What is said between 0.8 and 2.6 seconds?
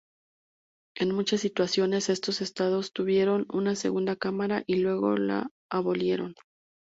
En muchas situaciones, estos